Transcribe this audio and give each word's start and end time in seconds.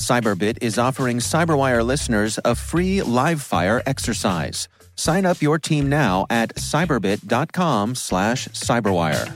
Cyberbit 0.00 0.58
is 0.62 0.78
offering 0.78 1.18
Cyberwire 1.18 1.84
listeners 1.84 2.38
a 2.44 2.54
free 2.54 3.02
live 3.02 3.42
fire 3.42 3.82
exercise. 3.86 4.66
Sign 4.96 5.26
up 5.26 5.42
your 5.42 5.58
team 5.58 5.88
now 5.88 6.26
at 6.30 6.54
cyberbit.com 6.56 7.94
slash 7.94 8.48
cyberwire. 8.48 9.28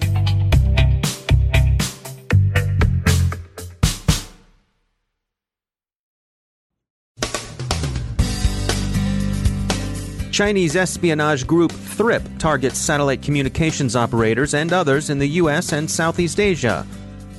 Chinese 10.32 10.74
espionage 10.74 11.46
group 11.46 11.70
Thrip 11.70 12.22
targets 12.38 12.76
satellite 12.76 13.22
communications 13.22 13.94
operators 13.94 14.54
and 14.54 14.72
others 14.72 15.08
in 15.08 15.20
the 15.20 15.28
US 15.40 15.72
and 15.72 15.88
Southeast 15.88 16.40
Asia. 16.40 16.84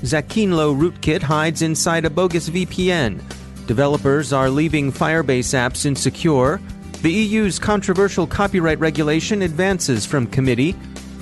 Zacinlo 0.06 0.78
rootkit 0.78 1.24
hides 1.24 1.64
inside 1.64 2.06
a 2.06 2.12
bogus 2.12 2.48
VPN. 2.48 3.20
Developers 3.66 4.32
are 4.32 4.52
leaving 4.52 4.92
Firebase 4.92 5.56
apps 5.56 5.84
insecure. 5.84 6.62
The 7.02 7.12
EU's 7.12 7.58
controversial 7.58 8.28
copyright 8.28 8.80
regulation 8.80 9.42
advances 9.42 10.06
from 10.06 10.28
committee. 10.28 10.76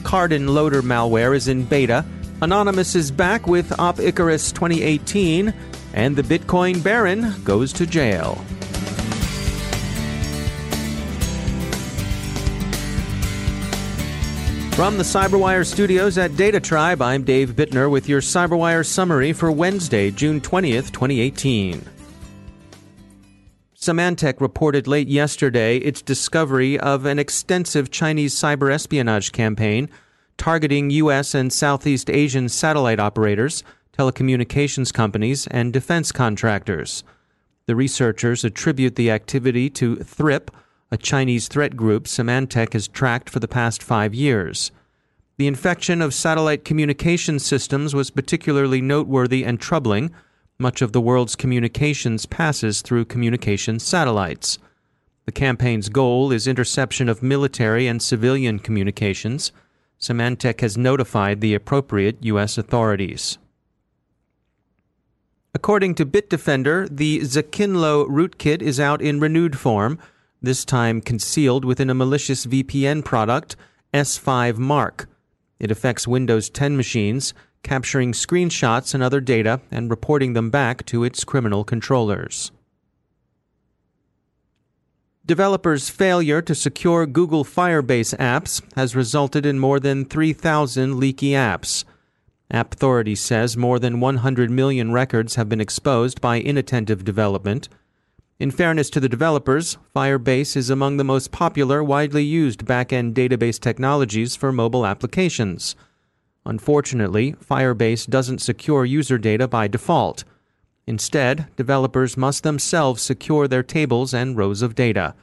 Kardon 0.03 0.49
loader 0.49 0.81
malware 0.81 1.33
is 1.33 1.47
in 1.47 1.63
beta. 1.63 2.03
Anonymous 2.41 2.93
is 2.93 3.09
back 3.09 3.47
with 3.47 3.79
Op 3.79 4.01
Icarus 4.01 4.51
2018. 4.51 5.53
And 5.93 6.17
the 6.17 6.23
Bitcoin 6.23 6.83
Baron 6.83 7.41
goes 7.45 7.71
to 7.73 7.87
jail. 7.87 8.43
From 14.75 14.97
the 14.97 15.03
Cyberwire 15.03 15.63
studios 15.63 16.17
at 16.17 16.35
Data 16.35 16.59
Tribe, 16.59 16.99
I'm 16.99 17.23
Dave 17.23 17.52
Bittner 17.52 17.91
with 17.91 18.09
your 18.09 18.21
Cyberwire 18.21 18.83
summary 18.83 19.31
for 19.31 19.52
Wednesday, 19.52 20.09
June 20.09 20.41
20th, 20.41 20.91
2018. 20.91 21.85
Symantec 23.79 24.41
reported 24.41 24.88
late 24.88 25.07
yesterday 25.07 25.77
its 25.77 26.01
discovery 26.01 26.79
of 26.79 27.05
an 27.05 27.19
extensive 27.19 27.91
Chinese 27.91 28.33
cyber 28.33 28.73
espionage 28.73 29.31
campaign 29.31 29.89
targeting 30.38 30.89
U.S. 30.89 31.35
and 31.35 31.53
Southeast 31.53 32.09
Asian 32.09 32.49
satellite 32.49 32.99
operators, 32.99 33.63
telecommunications 33.95 34.91
companies, 34.91 35.45
and 35.51 35.71
defense 35.71 36.11
contractors. 36.11 37.03
The 37.67 37.75
researchers 37.75 38.44
attribute 38.44 38.95
the 38.95 39.11
activity 39.11 39.69
to 39.69 39.97
Thrip, 39.97 40.50
a 40.93 40.97
Chinese 40.97 41.47
threat 41.47 41.75
group 41.75 42.03
Symantec 42.03 42.73
has 42.73 42.87
tracked 42.87 43.27
for 43.27 43.39
the 43.39 43.47
past 43.47 43.81
five 43.81 44.13
years. 44.13 44.71
The 45.37 45.47
infection 45.47 46.03
of 46.03 46.13
satellite 46.13 46.63
communication 46.63 47.39
systems 47.39 47.95
was 47.95 48.11
particularly 48.11 48.79
noteworthy 48.79 49.43
and 49.43 49.59
troubling. 49.59 50.11
Much 50.59 50.83
of 50.83 50.91
the 50.91 51.01
world's 51.01 51.35
communications 51.35 52.27
passes 52.27 52.83
through 52.83 53.05
communication 53.05 53.79
satellites. 53.79 54.59
The 55.25 55.31
campaign's 55.31 55.89
goal 55.89 56.31
is 56.31 56.45
interception 56.45 57.09
of 57.09 57.23
military 57.23 57.87
and 57.87 57.99
civilian 57.99 58.59
communications. 58.59 59.51
Symantec 59.99 60.61
has 60.61 60.77
notified 60.77 61.41
the 61.41 61.55
appropriate 61.55 62.17
U.S. 62.21 62.55
authorities. 62.55 63.39
According 65.55 65.95
to 65.95 66.05
Bitdefender, 66.05 66.87
the 66.95 67.21
Zacinlo 67.21 68.07
rootkit 68.07 68.61
is 68.61 68.79
out 68.79 69.01
in 69.01 69.19
renewed 69.19 69.57
form 69.57 69.97
this 70.43 70.63
time 70.65 71.01
concealed 71.01 71.65
within 71.65 71.89
a 71.89 71.95
malicious 71.95 72.45
VPN 72.45 73.03
product, 73.03 73.55
S5 73.93 74.57
Mark. 74.57 75.09
It 75.59 75.71
affects 75.71 76.07
Windows 76.07 76.49
10 76.49 76.77
machines, 76.77 77.33
capturing 77.63 78.11
screenshots 78.11 78.93
and 78.93 79.01
other 79.01 79.21
data 79.21 79.61
and 79.71 79.89
reporting 79.89 80.33
them 80.33 80.49
back 80.49 80.85
to 80.87 81.03
its 81.03 81.23
criminal 81.23 81.63
controllers. 81.63 82.51
Developers' 85.25 85.89
failure 85.89 86.41
to 86.41 86.53
secure 86.53 87.05
Google 87.05 87.45
Firebase 87.45 88.13
apps 88.17 88.61
has 88.75 88.93
resulted 88.93 89.45
in 89.45 89.57
more 89.57 89.79
than 89.79 90.03
3,000 90.03 90.99
leaky 90.99 91.29
apps. 91.29 91.85
Appthority 92.53 93.17
says 93.17 93.55
more 93.55 93.79
than 93.79 94.01
100 94.01 94.51
million 94.51 94.91
records 94.91 95.35
have 95.35 95.47
been 95.47 95.61
exposed 95.61 96.19
by 96.19 96.41
inattentive 96.41 97.05
development. 97.05 97.69
In 98.43 98.51
fairness 98.51 98.89
to 98.89 98.99
the 98.99 99.07
developers, 99.07 99.77
Firebase 99.95 100.57
is 100.57 100.69
among 100.69 100.97
the 100.97 101.05
most 101.05 101.31
popular, 101.31 101.81
widely 101.81 102.25
used 102.25 102.65
back-end 102.65 103.15
database 103.15 103.57
technologies 103.57 104.35
for 104.35 104.51
mobile 104.51 104.85
applications. 104.85 105.77
Unfortunately, 106.45 107.37
Firebase 107.41 108.05
doesn't 108.05 108.41
secure 108.41 108.83
user 108.83 109.17
data 109.17 109.47
by 109.47 109.69
default. 109.69 110.25
Instead, 110.85 111.47
developers 111.55 112.17
must 112.17 112.43
themselves 112.43 113.01
secure 113.01 113.47
their 113.47 113.63
tables 113.63 114.13
and 114.13 114.35
rows 114.35 114.61
of 114.61 114.75
data. 114.75 115.15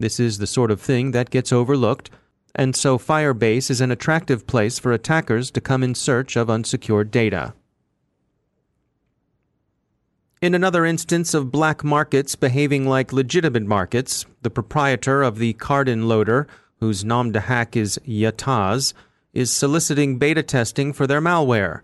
This 0.00 0.18
is 0.18 0.38
the 0.38 0.46
sort 0.48 0.72
of 0.72 0.80
thing 0.80 1.12
that 1.12 1.30
gets 1.30 1.52
overlooked, 1.52 2.10
and 2.52 2.74
so 2.74 2.98
Firebase 2.98 3.70
is 3.70 3.80
an 3.80 3.92
attractive 3.92 4.44
place 4.48 4.80
for 4.80 4.90
attackers 4.90 5.52
to 5.52 5.60
come 5.60 5.84
in 5.84 5.94
search 5.94 6.34
of 6.34 6.50
unsecured 6.50 7.12
data. 7.12 7.54
In 10.42 10.54
another 10.54 10.84
instance 10.84 11.32
of 11.32 11.50
black 11.50 11.82
markets 11.82 12.36
behaving 12.36 12.86
like 12.86 13.10
legitimate 13.10 13.64
markets, 13.64 14.26
the 14.42 14.50
proprietor 14.50 15.22
of 15.22 15.38
the 15.38 15.54
Kardon 15.54 16.08
loader, 16.08 16.46
whose 16.78 17.06
nom 17.06 17.32
de 17.32 17.40
hack 17.40 17.74
is 17.74 17.98
Yattaze, 18.06 18.92
is 19.32 19.50
soliciting 19.50 20.18
beta 20.18 20.42
testing 20.42 20.92
for 20.92 21.06
their 21.06 21.22
malware. 21.22 21.80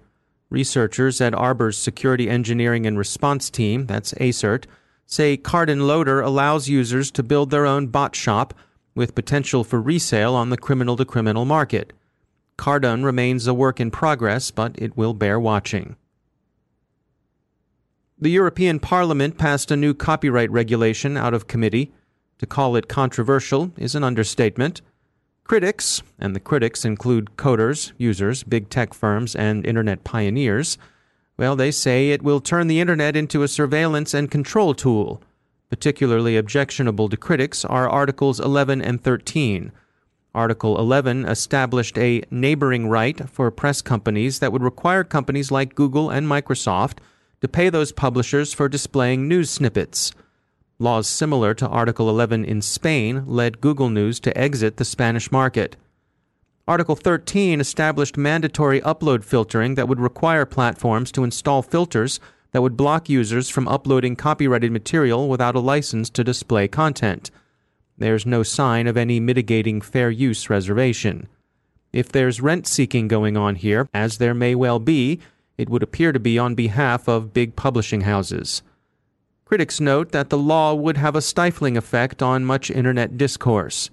Researchers 0.50 1.18
at 1.22 1.32
Arbor's 1.32 1.78
Security 1.78 2.28
Engineering 2.28 2.86
and 2.86 2.98
Response 2.98 3.48
Team, 3.48 3.86
that's 3.86 4.12
ASERT, 4.14 4.66
say 5.06 5.38
Kardon 5.38 5.86
Loader 5.86 6.20
allows 6.20 6.68
users 6.68 7.10
to 7.12 7.22
build 7.22 7.48
their 7.48 7.64
own 7.64 7.86
bot 7.86 8.14
shop 8.14 8.52
with 8.94 9.14
potential 9.14 9.64
for 9.64 9.80
resale 9.80 10.34
on 10.34 10.50
the 10.50 10.58
criminal 10.58 10.98
to 10.98 11.06
criminal 11.06 11.46
market. 11.46 11.94
Kardon 12.58 13.02
remains 13.02 13.46
a 13.46 13.54
work 13.54 13.80
in 13.80 13.90
progress, 13.90 14.50
but 14.50 14.74
it 14.76 14.94
will 14.94 15.14
bear 15.14 15.40
watching. 15.40 15.96
The 18.22 18.30
European 18.30 18.78
Parliament 18.78 19.36
passed 19.36 19.72
a 19.72 19.76
new 19.76 19.94
copyright 19.94 20.48
regulation 20.52 21.16
out 21.16 21.34
of 21.34 21.48
committee. 21.48 21.90
To 22.38 22.46
call 22.46 22.76
it 22.76 22.86
controversial 22.86 23.72
is 23.76 23.96
an 23.96 24.04
understatement. 24.04 24.80
Critics, 25.42 26.04
and 26.20 26.32
the 26.32 26.38
critics 26.38 26.84
include 26.84 27.36
coders, 27.36 27.90
users, 27.98 28.44
big 28.44 28.68
tech 28.70 28.94
firms, 28.94 29.34
and 29.34 29.66
internet 29.66 30.04
pioneers, 30.04 30.78
well, 31.36 31.56
they 31.56 31.72
say 31.72 32.10
it 32.10 32.22
will 32.22 32.40
turn 32.40 32.68
the 32.68 32.78
internet 32.78 33.16
into 33.16 33.42
a 33.42 33.48
surveillance 33.48 34.14
and 34.14 34.30
control 34.30 34.72
tool. 34.72 35.20
Particularly 35.68 36.36
objectionable 36.36 37.08
to 37.08 37.16
critics 37.16 37.64
are 37.64 37.88
Articles 37.88 38.38
11 38.38 38.80
and 38.80 39.02
13. 39.02 39.72
Article 40.32 40.78
11 40.78 41.24
established 41.24 41.98
a 41.98 42.22
neighboring 42.30 42.88
right 42.88 43.28
for 43.28 43.50
press 43.50 43.82
companies 43.82 44.38
that 44.38 44.52
would 44.52 44.62
require 44.62 45.02
companies 45.02 45.50
like 45.50 45.74
Google 45.74 46.08
and 46.08 46.28
Microsoft 46.28 46.98
to 47.42 47.48
pay 47.48 47.68
those 47.68 47.90
publishers 47.90 48.54
for 48.54 48.68
displaying 48.68 49.26
news 49.26 49.50
snippets. 49.50 50.12
Laws 50.78 51.08
similar 51.08 51.54
to 51.54 51.66
Article 51.66 52.08
11 52.08 52.44
in 52.44 52.62
Spain 52.62 53.24
led 53.26 53.60
Google 53.60 53.90
News 53.90 54.20
to 54.20 54.38
exit 54.38 54.76
the 54.76 54.84
Spanish 54.84 55.32
market. 55.32 55.76
Article 56.68 56.94
13 56.94 57.60
established 57.60 58.16
mandatory 58.16 58.80
upload 58.82 59.24
filtering 59.24 59.74
that 59.74 59.88
would 59.88 59.98
require 59.98 60.46
platforms 60.46 61.10
to 61.10 61.24
install 61.24 61.62
filters 61.62 62.20
that 62.52 62.62
would 62.62 62.76
block 62.76 63.08
users 63.08 63.48
from 63.48 63.66
uploading 63.66 64.14
copyrighted 64.14 64.70
material 64.70 65.28
without 65.28 65.56
a 65.56 65.60
license 65.60 66.08
to 66.10 66.22
display 66.22 66.68
content. 66.68 67.32
There's 67.98 68.24
no 68.24 68.44
sign 68.44 68.86
of 68.86 68.96
any 68.96 69.18
mitigating 69.18 69.80
fair 69.80 70.10
use 70.10 70.48
reservation. 70.48 71.26
If 71.92 72.10
there's 72.10 72.40
rent 72.40 72.68
seeking 72.68 73.08
going 73.08 73.36
on 73.36 73.56
here, 73.56 73.88
as 73.92 74.18
there 74.18 74.32
may 74.32 74.54
well 74.54 74.78
be, 74.78 75.18
it 75.58 75.68
would 75.68 75.82
appear 75.82 76.12
to 76.12 76.20
be 76.20 76.38
on 76.38 76.54
behalf 76.54 77.08
of 77.08 77.32
big 77.32 77.56
publishing 77.56 78.02
houses. 78.02 78.62
Critics 79.44 79.80
note 79.80 80.12
that 80.12 80.30
the 80.30 80.38
law 80.38 80.74
would 80.74 80.96
have 80.96 81.14
a 81.14 81.20
stifling 81.20 81.76
effect 81.76 82.22
on 82.22 82.44
much 82.44 82.70
internet 82.70 83.18
discourse. 83.18 83.90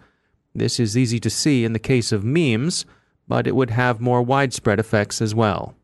This 0.56 0.80
is 0.80 0.98
easy 0.98 1.20
to 1.20 1.30
see 1.30 1.66
in 1.66 1.74
the 1.74 1.80
case 1.80 2.12
of 2.12 2.24
memes, 2.24 2.86
but 3.28 3.46
it 3.46 3.56
would 3.56 3.70
have 3.70 4.00
more 4.00 4.22
widespread 4.22 4.80
effects 4.80 5.22
as 5.22 5.36
well. 5.36 5.76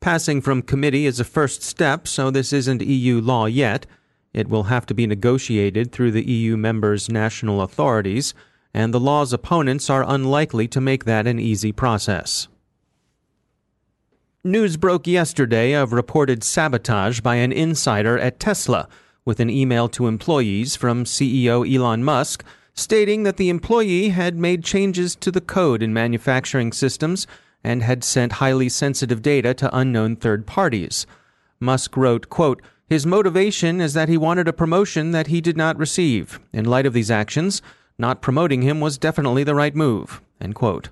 Passing 0.00 0.40
from 0.40 0.62
committee 0.62 1.06
is 1.06 1.18
a 1.18 1.24
first 1.24 1.62
step, 1.62 2.06
so 2.06 2.30
this 2.30 2.52
isn't 2.52 2.82
EU 2.82 3.20
law 3.20 3.46
yet. 3.46 3.86
It 4.32 4.48
will 4.48 4.64
have 4.64 4.86
to 4.86 4.94
be 4.94 5.06
negotiated 5.06 5.90
through 5.90 6.12
the 6.12 6.28
EU 6.28 6.56
members' 6.56 7.08
national 7.08 7.62
authorities, 7.62 8.34
and 8.74 8.92
the 8.92 9.00
law's 9.00 9.32
opponents 9.32 9.88
are 9.88 10.04
unlikely 10.06 10.68
to 10.68 10.80
make 10.80 11.04
that 11.04 11.26
an 11.26 11.38
easy 11.40 11.72
process. 11.72 12.48
News 14.48 14.78
broke 14.78 15.06
yesterday 15.06 15.72
of 15.72 15.92
reported 15.92 16.42
sabotage 16.42 17.20
by 17.20 17.34
an 17.34 17.52
insider 17.52 18.18
at 18.18 18.40
Tesla 18.40 18.88
with 19.26 19.40
an 19.40 19.50
email 19.50 19.90
to 19.90 20.06
employees 20.06 20.74
from 20.74 21.04
CEO 21.04 21.70
Elon 21.70 22.02
Musk 22.02 22.42
stating 22.72 23.24
that 23.24 23.36
the 23.36 23.50
employee 23.50 24.08
had 24.08 24.38
made 24.38 24.64
changes 24.64 25.14
to 25.16 25.30
the 25.30 25.42
code 25.42 25.82
in 25.82 25.92
manufacturing 25.92 26.72
systems 26.72 27.26
and 27.62 27.82
had 27.82 28.02
sent 28.02 28.40
highly 28.40 28.70
sensitive 28.70 29.20
data 29.20 29.52
to 29.52 29.76
unknown 29.76 30.16
third 30.16 30.46
parties. 30.46 31.06
Musk 31.60 31.94
wrote, 31.94 32.30
quote, 32.30 32.62
his 32.86 33.04
motivation 33.04 33.82
is 33.82 33.92
that 33.92 34.08
he 34.08 34.16
wanted 34.16 34.48
a 34.48 34.54
promotion 34.54 35.10
that 35.10 35.26
he 35.26 35.42
did 35.42 35.58
not 35.58 35.76
receive. 35.76 36.40
In 36.54 36.64
light 36.64 36.86
of 36.86 36.94
these 36.94 37.10
actions, 37.10 37.60
not 37.98 38.22
promoting 38.22 38.62
him 38.62 38.80
was 38.80 38.96
definitely 38.96 39.44
the 39.44 39.54
right 39.54 39.76
move. 39.76 40.22
End 40.40 40.54
quote. 40.54 40.88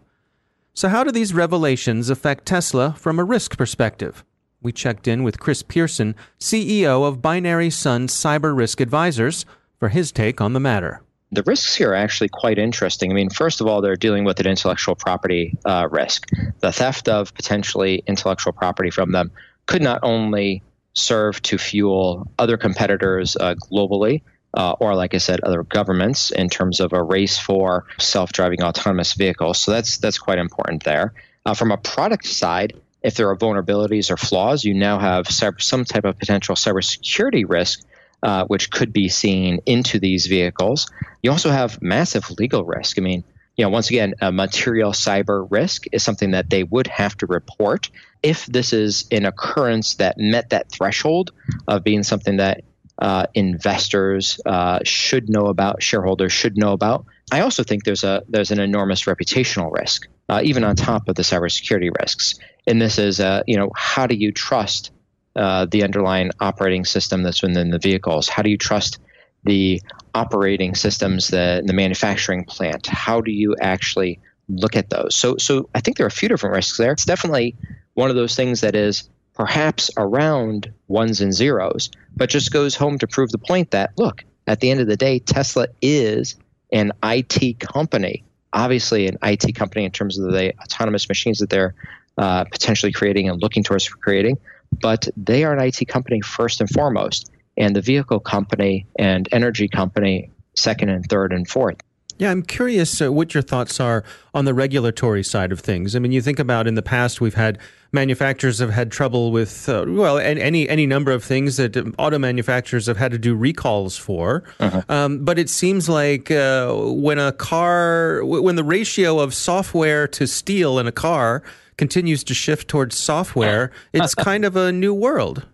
So, 0.77 0.91
how 0.91 1.05
do 1.05 1.11
these 1.11 1.33
revelations 1.33 2.11
affect 2.11 2.45
Tesla 2.45 2.95
from 2.99 3.19
a 3.19 3.25
risk 3.25 3.57
perspective? 3.57 4.23
We 4.61 4.73
checked 4.73 5.09
in 5.09 5.23
with 5.23 5.41
Chris 5.41 5.63
Pierson, 5.63 6.15
CEO 6.39 7.09
of 7.09 7.23
Binary 7.23 7.71
Sun 7.71 8.09
Cyber 8.09 8.55
Risk 8.55 8.83
Advisors, 8.83 9.47
for 9.79 9.89
his 9.89 10.13
take 10.13 10.39
on 10.39 10.53
the 10.53 10.61
matter. 10.61 11.01
The 11.33 11.43
risks 11.45 11.75
here 11.75 11.93
are 11.93 11.95
actually 11.95 12.29
quite 12.29 12.59
interesting. 12.59 13.11
I 13.11 13.15
mean, 13.15 13.31
first 13.31 13.63
of 13.63 13.67
all, 13.67 13.81
they're 13.81 13.97
dealing 13.97 14.25
with 14.25 14.39
an 14.39 14.47
intellectual 14.47 14.95
property 14.95 15.57
uh, 15.65 15.89
risk. 15.91 16.27
The 16.61 16.73
theft 16.73 17.09
of 17.09 17.33
potentially 17.33 18.03
intellectual 18.07 18.53
property 18.53 18.91
from 18.91 19.13
them 19.13 19.33
could 19.65 19.81
not 19.81 20.01
only 20.03 20.63
serve 20.93 21.41
to 21.45 21.57
fuel 21.57 22.31
other 22.39 22.59
competitors 22.59 23.35
uh, 23.41 23.55
globally, 23.55 24.21
uh, 24.57 24.73
or 24.81 24.95
like 24.95 25.15
I 25.15 25.19
said, 25.19 25.41
other 25.41 25.63
governments 25.63 26.31
in 26.31 26.49
terms 26.49 26.81
of 26.81 26.93
a 26.93 27.03
race 27.03 27.39
for 27.39 27.87
self-driving 27.99 28.63
autonomous 28.63 29.13
vehicles. 29.13 29.61
So 29.61 29.71
that's 29.73 29.99
that's 29.99 30.19
quite 30.19 30.39
important 30.39 30.85
there. 30.85 31.13
Uh, 31.45 31.55
from 31.55 31.71
a 31.71 31.77
product 31.77 32.27
side, 32.27 32.81
if 33.03 33.15
there 33.15 33.29
are 33.29 33.37
vulnerabilities 33.37 34.11
or 34.11 34.17
flaws, 34.17 34.65
you 34.65 34.75
now 34.75 34.99
have 34.99 35.27
cyber, 35.27 35.63
some 35.63 35.85
type 35.85 36.05
of 36.05 36.19
potential 36.19 36.57
cybersecurity 36.57 37.45
risk, 37.49 37.83
uh, 38.23 38.45
which 38.47 38.71
could 38.71 38.93
be 38.93 39.09
seen 39.09 39.61
into 39.67 40.01
these 40.01 40.27
vehicles. 40.27 40.91
You 41.23 41.31
also 41.31 41.51
have 41.51 41.81
massive 41.81 42.29
legal 42.39 42.65
risk. 42.65 42.99
I 42.99 43.03
mean, 43.03 43.23
you 43.57 43.65
know, 43.65 43.71
once 43.71 43.91
again, 43.91 44.15
a 44.21 44.33
material 44.33 44.93
cyber 44.93 45.47
risk 45.51 45.85
is 45.93 46.03
something 46.03 46.33
that 46.33 46.51
they 46.51 46.63
would 46.63 46.89
have 46.89 47.17
to 47.19 47.27
report 47.27 47.91
if 48.23 48.47
this 48.47 48.73
is 48.73 49.07
an 49.11 49.25
occurrence 49.25 49.95
that 49.95 50.19
met 50.19 50.51
that 50.51 50.71
threshold 50.71 51.33
of 51.69 51.85
being 51.85 52.03
something 52.03 52.39
that 52.39 52.63
uh, 52.99 53.27
investors 53.35 54.41
uh, 54.47 54.81
should 54.85 55.29
know 55.29 55.47
about, 55.47 55.83
shareholders 55.83 56.33
should 56.33 56.57
know 56.57 56.73
about. 56.73 57.05
I 57.31 57.41
also 57.41 57.63
think 57.63 57.85
there's 57.85 58.05
a 58.05 58.23
there's 58.29 58.51
an 58.51 58.61
enormous 58.61 59.05
reputational 59.05 59.71
risk, 59.73 60.09
uh, 60.29 60.41
even 60.45 60.65
on 60.65 60.77
top 60.77 61.09
of 61.09 61.15
the 61.15 61.23
cybersecurity 61.23 61.91
risks. 61.99 62.35
And 62.67 62.81
this 62.81 62.99
is, 62.99 63.21
uh, 63.21 63.43
you 63.47 63.57
know, 63.57 63.71
how 63.75 64.07
do 64.07 64.15
you 64.15 64.33
trust 64.33 64.93
uh, 65.35 65.67
the 65.71 65.83
underlying 65.83 66.31
operating 66.41 66.85
system 66.85 67.23
that's 67.23 67.43
within 67.43 67.71
the 67.71 67.79
vehicles? 67.79 68.29
How 68.29 68.43
do 68.43 68.51
you 68.51 68.59
trust 68.59 68.99
the 69.45 69.83
operating 70.15 70.75
systems, 70.75 71.29
the 71.29 71.63
the 71.65 71.75
manufacturing 71.75 72.45
plant? 72.45 72.87
How 72.87 73.21
do 73.21 73.31
you 73.31 73.57
actually 73.61 74.21
look 74.49 74.77
at 74.77 74.89
those? 74.89 75.15
So 75.15 75.37
so 75.37 75.69
I 75.75 75.81
think 75.81 75.97
there 75.97 76.07
are 76.07 76.09
a 76.09 76.13
few 76.13 76.29
different 76.29 76.55
risks 76.55 76.79
there. 76.79 76.93
It's 76.93 77.05
definitely 77.05 77.57
one 77.95 78.09
of 78.09 78.17
those 78.17 78.37
things 78.37 78.61
that 78.61 78.75
is 78.75 79.09
perhaps 79.37 79.91
around 79.97 80.73
ones 80.89 81.21
and 81.21 81.33
zeros, 81.33 81.91
but 82.17 82.31
just 82.31 82.51
goes 82.51 82.75
home 82.75 82.99
to 82.99 83.07
prove 83.07 83.31
the 83.31 83.39
point 83.39 83.71
that, 83.71 83.93
look, 83.97 84.25
at 84.47 84.61
the 84.61 84.71
end 84.71 84.81
of 84.81 84.87
the 84.87 84.97
day, 84.97 85.19
Tesla 85.19 85.69
is 85.83 86.37
an 86.73 86.93
IT 87.05 87.61
company. 87.61 88.25
Obviously, 88.53 89.07
an 89.07 89.19
IT 89.23 89.55
company 89.55 89.85
in 89.85 89.91
terms 89.91 90.19
of 90.19 90.33
the 90.33 90.55
autonomous 90.61 91.09
machines 91.09 91.39
that 91.39 91.51
they're 91.51 91.75
uh, 92.17 92.45
potentially 92.45 92.93
creating 92.93 93.29
and 93.29 93.43
looking 93.43 93.63
towards 93.63 93.85
for 93.85 93.99
creating, 93.99 94.39
but 94.81 95.07
they 95.17 95.45
are 95.45 95.53
an 95.53 95.61
IT 95.61 95.87
company 95.87 96.23
first 96.23 96.61
and 96.61 96.71
foremost, 96.71 97.31
and 97.59 97.77
the 97.77 97.83
vehicle 97.83 98.21
company 98.21 98.87
and 98.99 99.29
energy 99.33 99.69
company 99.69 100.31
second 100.55 100.89
and 100.89 101.05
third 101.07 101.33
and 101.33 101.47
fourth. 101.47 101.77
Yeah, 102.19 102.31
I'm 102.31 102.43
curious 102.43 103.03
uh, 103.03 103.13
what 103.13 103.35
your 103.35 103.43
thoughts 103.43 103.79
are 103.79 104.03
on 104.35 104.47
the 104.47 104.55
regulatory 104.55 105.23
side 105.23 105.53
of 105.53 105.61
things. 105.61 105.95
I 105.95 105.99
mean, 105.99 106.13
you 106.13 106.23
think 106.23 106.39
about 106.39 106.67
in 106.67 106.75
the 106.75 106.83
past 106.83 107.21
we've 107.21 107.35
had 107.35 107.59
manufacturers 107.93 108.59
have 108.59 108.71
had 108.71 108.91
trouble 108.91 109.33
with 109.33 109.69
uh, 109.69 109.85
well 109.87 110.19
any 110.19 110.69
any 110.69 110.87
number 110.87 111.13
of 111.13 111.23
things 111.23 111.57
that 111.57 111.77
auto 111.99 112.19
manufacturers 112.19 112.87
have 112.87 112.97
had 112.97 113.13
to 113.13 113.19
do 113.19 113.35
recalls 113.35 113.97
for. 113.97 114.45
Uh-huh. 114.61 114.83
Um, 114.89 115.25
but 115.25 115.39
it 115.39 115.51
seems 115.51 115.89
like 115.89 116.31
uh, 116.31 116.75
when 116.75 117.19
a 117.19 117.33
car 117.33 118.25
when 118.25 118.57
the 118.57 118.65
ratio 118.65 119.19
of 119.19 119.35
software 119.35 120.09
to 120.09 120.27
steel 120.27 120.79
in 120.79 120.87
a 120.87 120.93
car 120.93 121.43
continues 121.77 122.25
to 122.25 122.35
shift 122.35 122.69
towards 122.69 122.97
software, 122.97 123.71
it's 123.93 124.15
kind 124.15 124.45
of 124.45 124.57
a 124.57 124.73
new 124.73 124.95
world. 124.95 125.47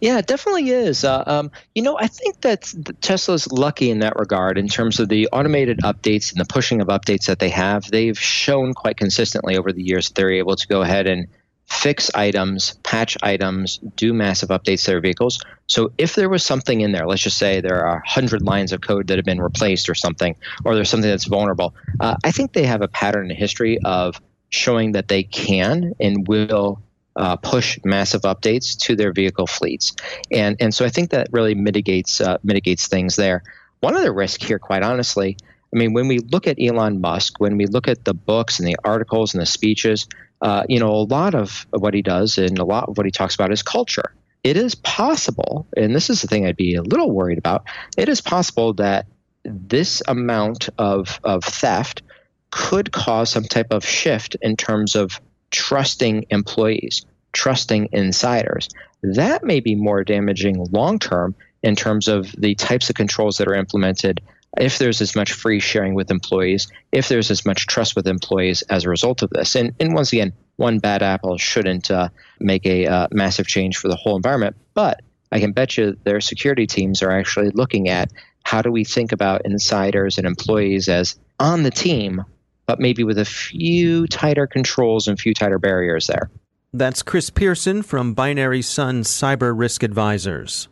Yeah, 0.00 0.18
it 0.18 0.26
definitely 0.26 0.70
is. 0.70 1.04
Uh, 1.04 1.24
um, 1.26 1.50
you 1.74 1.82
know, 1.82 1.98
I 1.98 2.06
think 2.06 2.40
that 2.42 2.72
Tesla's 3.00 3.50
lucky 3.50 3.90
in 3.90 4.00
that 4.00 4.16
regard 4.16 4.58
in 4.58 4.68
terms 4.68 5.00
of 5.00 5.08
the 5.08 5.28
automated 5.32 5.78
updates 5.80 6.32
and 6.32 6.40
the 6.40 6.44
pushing 6.44 6.80
of 6.80 6.88
updates 6.88 7.26
that 7.26 7.38
they 7.38 7.50
have. 7.50 7.90
They've 7.90 8.18
shown 8.18 8.74
quite 8.74 8.96
consistently 8.96 9.56
over 9.56 9.72
the 9.72 9.82
years 9.82 10.08
that 10.08 10.14
they're 10.14 10.32
able 10.32 10.56
to 10.56 10.66
go 10.66 10.82
ahead 10.82 11.06
and 11.06 11.28
fix 11.66 12.10
items, 12.14 12.78
patch 12.82 13.16
items, 13.22 13.78
do 13.96 14.12
massive 14.12 14.50
updates 14.50 14.84
to 14.84 14.90
their 14.90 15.00
vehicles. 15.00 15.42
So 15.68 15.90
if 15.96 16.14
there 16.14 16.28
was 16.28 16.44
something 16.44 16.82
in 16.82 16.92
there, 16.92 17.06
let's 17.06 17.22
just 17.22 17.38
say 17.38 17.60
there 17.60 17.86
are 17.86 17.96
100 17.96 18.42
lines 18.42 18.72
of 18.72 18.82
code 18.82 19.06
that 19.06 19.16
have 19.16 19.24
been 19.24 19.40
replaced 19.40 19.88
or 19.88 19.94
something, 19.94 20.36
or 20.64 20.74
there's 20.74 20.90
something 20.90 21.08
that's 21.08 21.24
vulnerable, 21.24 21.74
uh, 22.00 22.16
I 22.24 22.30
think 22.30 22.52
they 22.52 22.66
have 22.66 22.82
a 22.82 22.88
pattern 22.88 23.30
in 23.30 23.36
history 23.36 23.78
of 23.84 24.20
showing 24.50 24.92
that 24.92 25.08
they 25.08 25.22
can 25.22 25.94
and 25.98 26.28
will 26.28 26.82
uh, 27.16 27.36
push 27.36 27.78
massive 27.84 28.22
updates 28.22 28.76
to 28.78 28.96
their 28.96 29.12
vehicle 29.12 29.46
fleets, 29.46 29.94
and 30.30 30.56
and 30.60 30.74
so 30.74 30.84
I 30.84 30.88
think 30.88 31.10
that 31.10 31.28
really 31.32 31.54
mitigates 31.54 32.20
uh, 32.20 32.38
mitigates 32.42 32.88
things 32.88 33.16
there. 33.16 33.42
One 33.80 33.96
other 33.96 34.12
risk 34.12 34.42
here, 34.42 34.58
quite 34.58 34.82
honestly, 34.82 35.36
I 35.72 35.78
mean, 35.78 35.92
when 35.92 36.06
we 36.06 36.18
look 36.18 36.46
at 36.46 36.56
Elon 36.60 37.00
Musk, 37.00 37.40
when 37.40 37.56
we 37.56 37.66
look 37.66 37.88
at 37.88 38.04
the 38.04 38.14
books 38.14 38.58
and 38.58 38.68
the 38.68 38.76
articles 38.84 39.34
and 39.34 39.40
the 39.40 39.46
speeches, 39.46 40.06
uh, 40.42 40.64
you 40.68 40.78
know, 40.78 40.90
a 40.90 41.04
lot 41.04 41.34
of 41.34 41.66
what 41.70 41.94
he 41.94 42.02
does 42.02 42.36
and 42.38 42.58
a 42.58 42.64
lot 42.64 42.88
of 42.88 42.96
what 42.96 43.06
he 43.06 43.12
talks 43.12 43.34
about 43.34 43.52
is 43.52 43.62
culture. 43.62 44.14
It 44.44 44.56
is 44.56 44.74
possible, 44.74 45.66
and 45.76 45.94
this 45.94 46.10
is 46.10 46.20
the 46.20 46.28
thing 46.28 46.46
I'd 46.46 46.56
be 46.56 46.74
a 46.74 46.82
little 46.82 47.10
worried 47.10 47.38
about. 47.38 47.64
It 47.96 48.08
is 48.08 48.20
possible 48.20 48.74
that 48.74 49.06
this 49.44 50.02
amount 50.06 50.68
of 50.78 51.20
of 51.24 51.44
theft 51.44 52.02
could 52.50 52.92
cause 52.92 53.30
some 53.30 53.44
type 53.44 53.68
of 53.70 53.84
shift 53.84 54.36
in 54.42 54.56
terms 54.56 54.94
of 54.94 55.20
trusting 55.52 56.26
employees, 56.30 57.06
trusting 57.32 57.88
insiders. 57.92 58.68
That 59.02 59.44
may 59.44 59.60
be 59.60 59.74
more 59.74 60.04
damaging 60.04 60.66
long 60.72 60.98
term 60.98 61.34
in 61.62 61.76
terms 61.76 62.08
of 62.08 62.32
the 62.36 62.54
types 62.56 62.90
of 62.90 62.96
controls 62.96 63.38
that 63.38 63.48
are 63.48 63.54
implemented 63.54 64.20
if 64.58 64.78
there's 64.78 65.00
as 65.00 65.16
much 65.16 65.32
free 65.32 65.60
sharing 65.60 65.94
with 65.94 66.10
employees, 66.10 66.68
if 66.90 67.08
there's 67.08 67.30
as 67.30 67.46
much 67.46 67.66
trust 67.66 67.96
with 67.96 68.06
employees 68.06 68.62
as 68.62 68.84
a 68.84 68.90
result 68.90 69.22
of 69.22 69.30
this. 69.30 69.54
And, 69.54 69.74
and 69.80 69.94
once 69.94 70.12
again, 70.12 70.32
one 70.56 70.78
bad 70.78 71.02
apple 71.02 71.38
shouldn't 71.38 71.90
uh, 71.90 72.10
make 72.38 72.66
a 72.66 72.86
uh, 72.86 73.08
massive 73.10 73.46
change 73.46 73.78
for 73.78 73.88
the 73.88 73.96
whole 73.96 74.16
environment. 74.16 74.56
But 74.74 75.00
I 75.30 75.40
can 75.40 75.52
bet 75.52 75.78
you 75.78 75.96
their 76.04 76.20
security 76.20 76.66
teams 76.66 77.02
are 77.02 77.10
actually 77.10 77.50
looking 77.50 77.88
at 77.88 78.12
how 78.44 78.60
do 78.60 78.70
we 78.70 78.84
think 78.84 79.12
about 79.12 79.46
insiders 79.46 80.18
and 80.18 80.26
employees 80.26 80.88
as 80.88 81.16
on 81.40 81.62
the 81.62 81.70
team 81.70 82.22
but 82.66 82.80
maybe 82.80 83.04
with 83.04 83.18
a 83.18 83.24
few 83.24 84.06
tighter 84.06 84.46
controls 84.46 85.08
and 85.08 85.18
a 85.18 85.22
few 85.22 85.34
tighter 85.34 85.58
barriers 85.58 86.06
there. 86.06 86.30
That's 86.72 87.02
Chris 87.02 87.28
Pierson 87.28 87.82
from 87.82 88.14
Binary 88.14 88.62
Sun 88.62 89.02
Cyber 89.02 89.52
Risk 89.56 89.82
Advisors. 89.82 90.68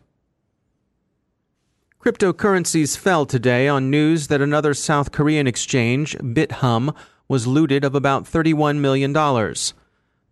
Cryptocurrencies 2.02 2.96
fell 2.96 3.26
today 3.26 3.68
on 3.68 3.90
news 3.90 4.28
that 4.28 4.40
another 4.40 4.72
South 4.72 5.12
Korean 5.12 5.46
exchange, 5.46 6.16
Bithumb, 6.16 6.96
was 7.28 7.46
looted 7.46 7.84
of 7.84 7.94
about 7.94 8.24
$31 8.24 8.78
million. 8.78 9.12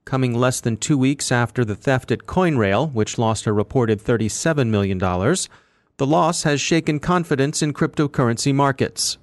Coming 0.07 0.35
less 0.35 0.61
than 0.61 0.79
two 0.79 0.97
weeks 0.97 1.31
after 1.31 1.67
the 1.67 1.77
theft 1.77 2.11
at 2.11 2.21
CoinRail, 2.21 2.91
which 2.95 3.19
lost 3.19 3.47
a 3.47 3.53
reported 3.53 4.01
$37 4.01 4.69
million, 4.69 4.99
the 4.99 6.07
loss 6.07 6.45
has 6.45 6.63
shaken 6.63 6.99
confidence 6.99 7.61
in 7.61 7.75
cryptocurrency 7.75 8.55
markets. 8.55 9.19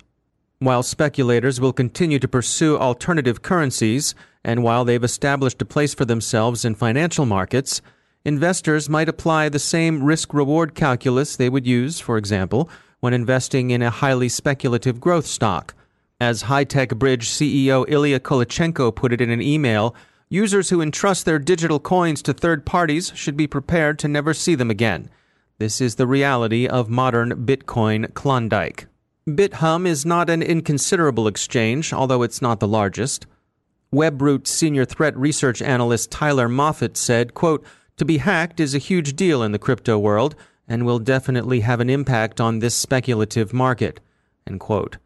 While 0.65 0.81
speculators 0.81 1.61
will 1.61 1.73
continue 1.73 2.17
to 2.17 2.27
pursue 2.27 2.75
alternative 2.75 3.43
currencies, 3.43 4.15
and 4.43 4.63
while 4.63 4.83
they've 4.83 5.03
established 5.03 5.61
a 5.61 5.65
place 5.65 5.93
for 5.93 6.05
themselves 6.05 6.65
in 6.65 6.73
financial 6.73 7.27
markets, 7.27 7.83
investors 8.23 8.89
might 8.89 9.07
apply 9.07 9.49
the 9.49 9.59
same 9.59 10.03
risk 10.03 10.33
reward 10.33 10.73
calculus 10.73 11.35
they 11.35 11.49
would 11.49 11.67
use, 11.67 11.99
for 11.99 12.17
example, 12.17 12.67
when 12.99 13.13
investing 13.13 13.69
in 13.69 13.83
a 13.83 13.91
highly 13.91 14.27
speculative 14.27 14.99
growth 14.99 15.27
stock. 15.27 15.75
As 16.19 16.41
High 16.41 16.63
Tech 16.63 16.89
Bridge 16.95 17.29
CEO 17.29 17.85
Ilya 17.87 18.21
Kolochenko 18.21 18.95
put 18.95 19.13
it 19.13 19.21
in 19.21 19.29
an 19.29 19.43
email, 19.43 19.93
users 20.29 20.71
who 20.71 20.81
entrust 20.81 21.25
their 21.25 21.37
digital 21.37 21.79
coins 21.79 22.23
to 22.23 22.33
third 22.33 22.65
parties 22.65 23.11
should 23.13 23.37
be 23.37 23.45
prepared 23.45 23.99
to 23.99 24.07
never 24.07 24.33
see 24.33 24.55
them 24.55 24.71
again. 24.71 25.11
This 25.59 25.79
is 25.79 25.93
the 25.93 26.07
reality 26.07 26.67
of 26.67 26.89
modern 26.89 27.45
Bitcoin 27.45 28.11
Klondike. 28.15 28.87
Bithumb 29.27 29.87
is 29.87 30.05
not 30.05 30.29
an 30.29 30.43
inconsiderable 30.43 31.27
exchange, 31.27 31.91
although 31.91 32.21
it's 32.21 32.43
not 32.43 32.59
the 32.59 32.67
largest. 32.67 33.25
Webroot 33.91 34.45
senior 34.45 34.85
threat 34.85 35.17
research 35.17 35.63
analyst 35.63 36.11
Tyler 36.11 36.47
Moffitt 36.47 36.95
said, 36.95 37.33
quote, 37.33 37.65
To 37.97 38.05
be 38.05 38.19
hacked 38.19 38.59
is 38.59 38.75
a 38.75 38.79
huge 38.79 39.15
deal 39.15 39.41
in 39.41 39.51
the 39.51 39.57
crypto 39.57 39.97
world 39.97 40.35
and 40.67 40.85
will 40.85 40.99
definitely 40.99 41.61
have 41.61 41.79
an 41.79 41.89
impact 41.89 42.39
on 42.39 42.59
this 42.59 42.75
speculative 42.75 43.51
market. 43.51 43.99
End 44.45 44.59
quote. 44.59 44.97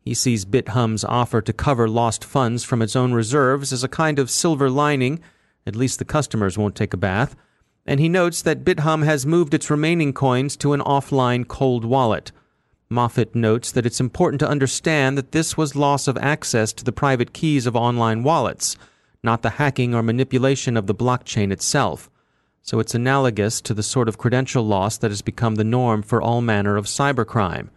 He 0.00 0.14
sees 0.14 0.44
Bithumb's 0.44 1.04
offer 1.04 1.40
to 1.40 1.52
cover 1.52 1.88
lost 1.88 2.24
funds 2.24 2.64
from 2.64 2.82
its 2.82 2.96
own 2.96 3.12
reserves 3.12 3.72
as 3.72 3.84
a 3.84 3.88
kind 3.88 4.18
of 4.18 4.32
silver 4.32 4.68
lining, 4.68 5.20
at 5.64 5.76
least 5.76 6.00
the 6.00 6.04
customers 6.04 6.58
won't 6.58 6.74
take 6.74 6.92
a 6.92 6.96
bath, 6.96 7.36
and 7.86 8.00
he 8.00 8.08
notes 8.08 8.42
that 8.42 8.64
Bithumb 8.64 9.04
has 9.04 9.24
moved 9.24 9.54
its 9.54 9.70
remaining 9.70 10.12
coins 10.12 10.56
to 10.56 10.72
an 10.72 10.80
offline 10.80 11.46
cold 11.46 11.84
wallet. 11.84 12.32
Moffitt 12.92 13.36
notes 13.36 13.70
that 13.70 13.86
it's 13.86 14.00
important 14.00 14.40
to 14.40 14.48
understand 14.48 15.16
that 15.16 15.30
this 15.30 15.56
was 15.56 15.76
loss 15.76 16.08
of 16.08 16.18
access 16.18 16.72
to 16.72 16.82
the 16.82 16.90
private 16.90 17.32
keys 17.32 17.64
of 17.64 17.76
online 17.76 18.24
wallets, 18.24 18.76
not 19.22 19.42
the 19.42 19.50
hacking 19.50 19.94
or 19.94 20.02
manipulation 20.02 20.76
of 20.76 20.88
the 20.88 20.94
blockchain 20.94 21.52
itself. 21.52 22.10
So 22.62 22.80
it's 22.80 22.94
analogous 22.94 23.60
to 23.60 23.74
the 23.74 23.84
sort 23.84 24.08
of 24.08 24.18
credential 24.18 24.64
loss 24.66 24.98
that 24.98 25.12
has 25.12 25.22
become 25.22 25.54
the 25.54 25.62
norm 25.62 26.02
for 26.02 26.20
all 26.20 26.40
manner 26.40 26.76
of 26.76 26.86
cybercrime. 26.86 27.68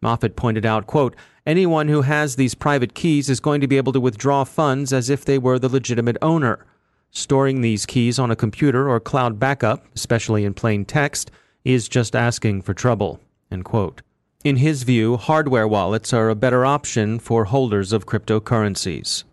Moffitt 0.00 0.34
pointed 0.34 0.64
out, 0.64 0.86
quote, 0.86 1.14
anyone 1.44 1.88
who 1.88 2.00
has 2.00 2.36
these 2.36 2.54
private 2.54 2.94
keys 2.94 3.28
is 3.28 3.40
going 3.40 3.60
to 3.60 3.68
be 3.68 3.76
able 3.76 3.92
to 3.92 4.00
withdraw 4.00 4.44
funds 4.44 4.94
as 4.94 5.10
if 5.10 5.26
they 5.26 5.36
were 5.36 5.58
the 5.58 5.68
legitimate 5.68 6.16
owner. 6.22 6.64
Storing 7.10 7.60
these 7.60 7.84
keys 7.84 8.18
on 8.18 8.30
a 8.30 8.36
computer 8.36 8.88
or 8.88 8.98
cloud 8.98 9.38
backup, 9.38 9.84
especially 9.94 10.46
in 10.46 10.54
plain 10.54 10.86
text, 10.86 11.30
is 11.64 11.86
just 11.86 12.16
asking 12.16 12.62
for 12.62 12.72
trouble. 12.72 13.20
End 13.50 13.66
quote. 13.66 14.00
In 14.44 14.56
his 14.56 14.82
view, 14.82 15.16
hardware 15.16 15.66
wallets 15.66 16.12
are 16.12 16.28
a 16.28 16.34
better 16.34 16.66
option 16.66 17.18
for 17.18 17.46
holders 17.46 17.94
of 17.94 18.04
cryptocurrencies. 18.04 19.24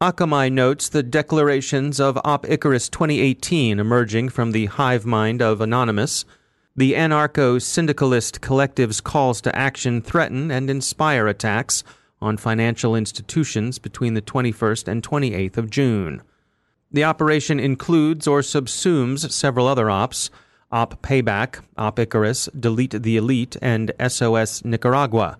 Akamai 0.00 0.52
notes 0.52 0.88
the 0.88 1.02
declarations 1.02 1.98
of 1.98 2.20
Op 2.22 2.48
Icarus 2.48 2.88
2018 2.88 3.80
emerging 3.80 4.28
from 4.28 4.52
the 4.52 4.66
hive 4.66 5.04
mind 5.04 5.42
of 5.42 5.60
Anonymous. 5.60 6.24
The 6.76 6.92
anarcho 6.92 7.60
syndicalist 7.60 8.40
collective's 8.40 9.00
calls 9.00 9.40
to 9.40 9.56
action 9.56 10.02
threaten 10.02 10.52
and 10.52 10.70
inspire 10.70 11.26
attacks 11.26 11.82
on 12.20 12.36
financial 12.36 12.94
institutions 12.94 13.80
between 13.80 14.14
the 14.14 14.22
21st 14.22 14.86
and 14.86 15.02
28th 15.02 15.56
of 15.56 15.70
June. 15.70 16.22
The 16.92 17.02
operation 17.02 17.58
includes 17.58 18.28
or 18.28 18.42
subsumes 18.42 19.28
several 19.32 19.66
other 19.66 19.90
ops 19.90 20.30
Op 20.76 21.00
Payback, 21.00 21.60
Op 21.78 21.98
Icarus, 21.98 22.50
Delete 22.52 23.02
the 23.02 23.16
Elite, 23.16 23.56
and 23.62 23.92
SOS 23.98 24.62
Nicaragua. 24.62 25.38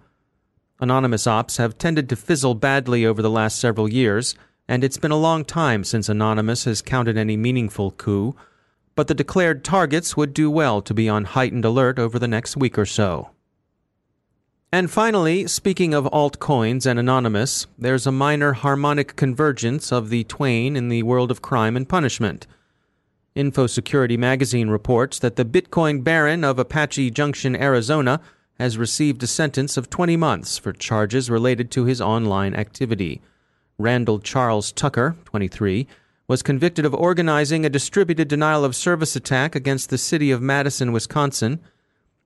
Anonymous 0.81 1.27
ops 1.27 1.59
have 1.59 1.77
tended 1.77 2.09
to 2.09 2.17
fizzle 2.17 2.55
badly 2.55 3.05
over 3.05 3.21
the 3.21 3.29
last 3.29 3.59
several 3.59 3.87
years, 3.87 4.35
and 4.67 4.83
it's 4.83 4.97
been 4.97 5.11
a 5.11 5.17
long 5.29 5.45
time 5.45 5.85
since 5.85 6.09
Anonymous 6.09 6.65
has 6.65 6.81
counted 6.81 7.19
any 7.19 7.37
meaningful 7.37 7.91
coup, 7.91 8.35
but 8.95 9.09
the 9.09 9.15
declared 9.15 9.63
targets 9.63 10.17
would 10.17 10.33
do 10.33 10.51
well 10.51 10.81
to 10.81 10.95
be 10.95 11.07
on 11.07 11.27
heightened 11.27 11.67
alert 11.67 11.99
over 11.99 12.19
the 12.19 12.27
next 12.27 12.57
week 12.57 12.79
or 12.79 12.87
so. 12.87 13.29
And 14.73 14.91
finally, 14.91 15.47
speaking 15.47 15.93
of 15.93 16.07
altcoins 16.15 16.87
and 16.87 16.99
Anonymous, 16.99 17.67
there's 17.77 18.07
a 18.07 18.11
minor 18.11 18.55
harmonic 18.55 19.17
convergence 19.17 19.93
of 19.93 20.09
the 20.09 20.25
twain 20.25 20.77
in 20.77 20.89
the 20.89 21.03
world 21.03 21.31
of 21.31 21.43
crime 21.43 21.77
and 21.77 21.87
punishment. 21.87 22.47
InfoSecurity 23.37 24.19
magazine 24.19 24.71
reports 24.71 25.19
that 25.19 25.37
the 25.37 25.45
Bitcoin 25.45 26.03
baron 26.03 26.43
of 26.43 26.59
Apache 26.59 27.11
Junction, 27.11 27.55
Arizona, 27.55 28.19
has 28.59 28.79
received 28.79 29.23
a 29.23 29.27
sentence 29.27 29.77
of 29.77 29.91
20 29.91 30.17
months 30.17 30.57
for 30.57 30.73
charges 30.73 31.29
related 31.29 31.71
to 31.71 31.85
his 31.85 32.01
online 32.01 32.55
activity. 32.55 33.21
Randall 33.77 34.21
Charles 34.21 34.73
Tucker, 34.73 35.17
23, 35.27 35.87
was 36.27 36.43
convicted 36.43 36.87
of 36.87 36.95
organizing 36.95 37.67
a 37.67 37.71
distributed 37.71 38.27
denial 38.27 38.65
of 38.65 38.75
service 38.75 39.15
attack 39.15 39.55
against 39.55 39.91
the 39.91 39.99
city 39.99 40.31
of 40.31 40.41
Madison, 40.41 40.91
Wisconsin. 40.91 41.61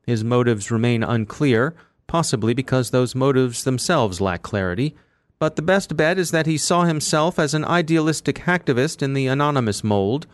His 0.07 0.23
motives 0.23 0.71
remain 0.71 1.03
unclear, 1.03 1.75
possibly 2.07 2.55
because 2.55 2.91
those 2.91 3.17
motives 3.17 3.65
themselves 3.65 4.21
lack 4.21 4.43
clarity. 4.43 4.95
But 5.41 5.57
the 5.57 5.63
best 5.63 5.97
bet 5.97 6.21
is 6.21 6.31
that 6.31 6.47
he 6.47 6.57
saw 6.57 6.85
himself 6.85 7.37
as 7.37 7.53
an 7.53 7.65
idealistic 7.65 8.37
hacktivist 8.37 9.03
in 9.03 9.15
the 9.15 9.27
anonymous 9.27 9.83
mold 9.83 10.29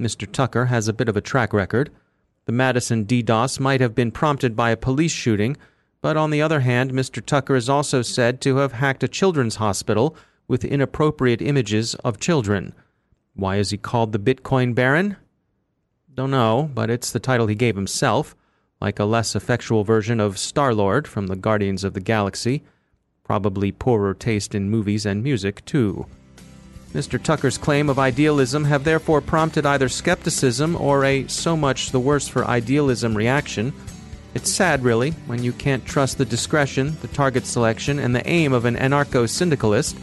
Mr. 0.00 0.30
Tucker 0.30 0.66
has 0.66 0.88
a 0.88 0.92
bit 0.92 1.08
of 1.08 1.16
a 1.16 1.20
track 1.20 1.52
record. 1.52 1.90
The 2.44 2.52
Madison 2.52 3.04
DDoS 3.04 3.60
might 3.60 3.80
have 3.80 3.94
been 3.94 4.10
prompted 4.10 4.56
by 4.56 4.70
a 4.70 4.76
police 4.76 5.12
shooting, 5.12 5.56
but 6.00 6.16
on 6.16 6.30
the 6.30 6.42
other 6.42 6.60
hand, 6.60 6.92
Mr. 6.92 7.24
Tucker 7.24 7.54
is 7.54 7.68
also 7.68 8.02
said 8.02 8.40
to 8.40 8.56
have 8.56 8.72
hacked 8.72 9.04
a 9.04 9.08
children's 9.08 9.56
hospital 9.56 10.16
with 10.48 10.64
inappropriate 10.64 11.40
images 11.40 11.94
of 11.96 12.18
children. 12.18 12.74
Why 13.34 13.56
is 13.56 13.70
he 13.70 13.78
called 13.78 14.12
the 14.12 14.18
Bitcoin 14.18 14.74
Baron? 14.74 15.16
Don't 16.12 16.30
know, 16.30 16.70
but 16.74 16.90
it's 16.90 17.12
the 17.12 17.20
title 17.20 17.46
he 17.46 17.54
gave 17.54 17.76
himself, 17.76 18.36
like 18.80 18.98
a 18.98 19.04
less 19.04 19.36
effectual 19.36 19.84
version 19.84 20.20
of 20.20 20.38
Star 20.38 20.74
Lord 20.74 21.06
from 21.06 21.28
the 21.28 21.36
Guardians 21.36 21.84
of 21.84 21.94
the 21.94 22.00
Galaxy. 22.00 22.64
Probably 23.22 23.72
poorer 23.72 24.12
taste 24.12 24.54
in 24.54 24.68
movies 24.68 25.06
and 25.06 25.22
music, 25.22 25.64
too. 25.64 26.06
Mr. 26.92 27.22
Tucker's 27.22 27.56
claim 27.56 27.88
of 27.88 27.98
idealism 27.98 28.64
have 28.64 28.84
therefore 28.84 29.20
prompted 29.20 29.64
either 29.64 29.88
skepticism 29.88 30.76
or 30.76 31.04
a 31.04 31.26
so 31.26 31.56
much 31.56 31.90
the 31.90 32.00
worse 32.00 32.28
for 32.28 32.44
idealism 32.44 33.16
reaction. 33.16 33.72
It's 34.34 34.52
sad, 34.52 34.82
really, 34.82 35.10
when 35.26 35.42
you 35.42 35.52
can't 35.52 35.86
trust 35.86 36.18
the 36.18 36.24
discretion, 36.24 36.96
the 37.00 37.08
target 37.08 37.46
selection, 37.46 37.98
and 37.98 38.14
the 38.14 38.26
aim 38.28 38.52
of 38.52 38.66
an 38.66 38.76
anarcho 38.76 39.28
syndicalist 39.28 39.96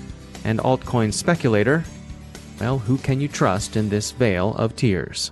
and 0.44 0.60
altcoin 0.60 1.14
speculator. 1.14 1.84
Well, 2.60 2.80
who 2.80 2.98
can 2.98 3.22
you 3.22 3.28
trust 3.28 3.76
in 3.76 3.90
this 3.90 4.12
vale 4.12 4.56
of 4.56 4.76
tears? 4.76 5.32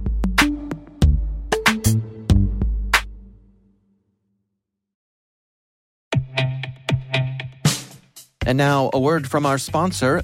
And 8.45 8.57
now, 8.57 8.89
a 8.93 8.99
word 8.99 9.29
from 9.29 9.45
our 9.45 9.59
sponsor, 9.59 10.23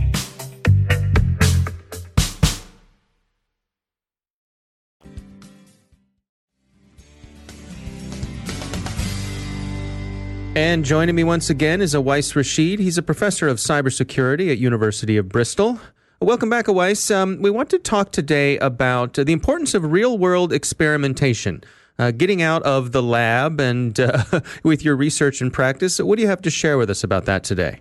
And 10.53 10.83
joining 10.83 11.15
me 11.15 11.23
once 11.23 11.49
again 11.49 11.81
is 11.81 11.95
Awais 11.95 12.35
Rashid. 12.35 12.79
He's 12.79 12.97
a 12.97 13.01
professor 13.01 13.47
of 13.47 13.55
cybersecurity 13.55 14.51
at 14.51 14.57
University 14.57 15.15
of 15.15 15.29
Bristol. 15.29 15.79
Welcome 16.19 16.49
back, 16.49 16.65
Awais. 16.65 17.09
Um, 17.09 17.41
we 17.41 17.49
want 17.49 17.69
to 17.69 17.79
talk 17.79 18.11
today 18.11 18.57
about 18.57 19.17
uh, 19.17 19.23
the 19.23 19.31
importance 19.31 19.73
of 19.73 19.93
real-world 19.93 20.51
experimentation, 20.51 21.63
uh, 21.97 22.11
getting 22.11 22.41
out 22.41 22.63
of 22.63 22.91
the 22.91 23.01
lab 23.01 23.61
and 23.61 23.97
uh, 23.97 24.23
with 24.63 24.83
your 24.83 24.97
research 24.97 25.39
and 25.39 25.53
practice. 25.53 25.99
What 25.99 26.17
do 26.17 26.21
you 26.21 26.27
have 26.27 26.41
to 26.41 26.49
share 26.49 26.77
with 26.77 26.89
us 26.89 27.01
about 27.01 27.23
that 27.25 27.45
today? 27.45 27.79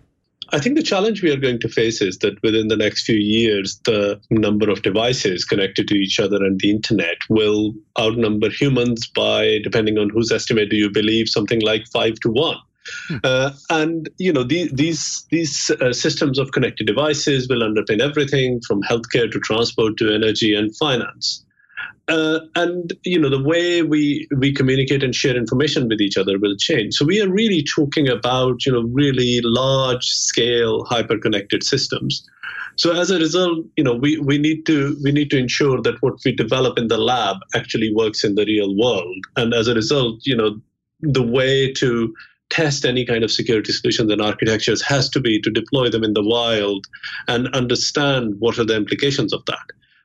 I 0.53 0.59
think 0.59 0.77
the 0.77 0.83
challenge 0.83 1.23
we 1.23 1.31
are 1.31 1.37
going 1.37 1.61
to 1.61 1.69
face 1.69 2.03
is 2.03 2.19
that 2.19 2.43
within 2.43 2.69
the 2.69 2.77
next 2.77 3.05
few 3.05 3.17
years, 3.17 3.81
the 3.85 4.21
number 4.31 4.69
of 4.69 4.83
devices 4.83 5.45
connected 5.45 5.87
to 5.89 5.95
each 5.95 6.19
other 6.19 6.37
and 6.37 6.59
the 6.59 6.71
internet 6.71 7.17
will 7.29 7.73
outnumber 7.99 8.51
humans 8.51 9.07
by, 9.07 9.59
depending 9.63 9.99
on 9.99 10.11
whose 10.11 10.33
estimate 10.33 10.71
do 10.71 10.77
you 10.77 10.91
believe, 10.91 11.29
something 11.29 11.61
like 11.61 11.87
five 11.93 12.15
to 12.23 12.31
one. 12.31 12.59
Hmm. 13.09 13.17
Uh, 13.23 13.51
and 13.69 14.09
you 14.19 14.33
know 14.33 14.43
the, 14.43 14.71
these 14.73 15.27
these 15.31 15.71
uh, 15.71 15.93
systems 15.93 16.39
of 16.39 16.53
connected 16.53 16.87
devices 16.87 17.47
will 17.49 17.61
underpin 17.61 18.01
everything 18.01 18.61
from 18.67 18.83
healthcare 18.83 19.31
to 19.31 19.39
transport 19.41 19.97
to 19.99 20.13
energy 20.13 20.55
and 20.55 20.75
finance. 20.77 21.45
Uh, 22.09 22.41
and 22.57 22.93
you 23.05 23.19
know 23.19 23.31
the 23.31 23.43
way 23.43 23.83
we 23.83 24.27
we 24.37 24.53
communicate 24.53 25.05
and 25.05 25.15
share 25.15 25.37
information 25.37 25.89
with 25.89 26.01
each 26.01 26.17
other 26.17 26.39
will 26.39 26.57
change. 26.57 26.95
So 26.95 27.05
we 27.05 27.23
are 27.23 27.31
really 27.31 27.63
talking 27.63 28.09
about 28.09 28.67
you 28.67 28.73
know 28.73 28.83
really 28.83 29.41
large 29.45 30.05
scale 30.05 30.85
hyper 30.87 31.19
connected 31.19 31.63
systems. 31.63 32.29
So 32.77 32.99
as 32.99 33.11
a 33.11 33.19
result, 33.19 33.65
you 33.77 33.85
know 33.85 33.95
we, 33.95 34.19
we 34.19 34.39
need 34.39 34.67
to 34.67 34.97
we 35.05 35.13
need 35.13 35.31
to 35.31 35.39
ensure 35.39 35.81
that 35.83 36.03
what 36.03 36.15
we 36.25 36.33
develop 36.35 36.79
in 36.79 36.89
the 36.89 36.99
lab 36.99 37.37
actually 37.55 37.95
works 37.95 38.25
in 38.25 38.35
the 38.35 38.45
real 38.45 38.77
world. 38.77 39.25
And 39.37 39.55
as 39.55 39.69
a 39.69 39.75
result, 39.75 40.21
you 40.25 40.37
know 40.37 40.61
the 41.03 41.23
way 41.23 41.73
to 41.75 42.13
test 42.51 42.85
any 42.85 43.07
kind 43.07 43.23
of 43.23 43.31
security 43.31 43.73
solutions 43.73 44.11
and 44.11 44.21
architectures 44.21 44.83
has 44.83 45.09
to 45.11 45.21
be 45.21 45.41
to 45.41 45.51
deploy 45.51 45.89
them 45.89 46.03
in 46.03 46.15
the 46.15 46.25
wild 46.25 46.87
and 47.29 47.47
understand 47.55 48.35
what 48.41 48.59
are 48.59 48.65
the 48.65 48.77
implications 48.77 49.33
of 49.33 49.45
that. 49.47 49.63